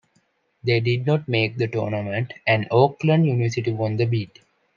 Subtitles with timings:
[0.63, 4.29] They did not make the tournament, and Oakland University won the bid.